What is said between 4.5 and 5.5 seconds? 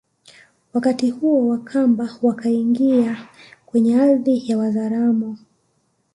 ya Wazaramo